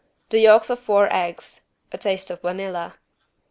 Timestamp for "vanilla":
2.41-2.95